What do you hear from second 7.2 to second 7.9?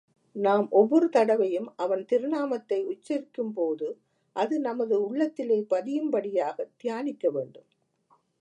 வேண்டும்.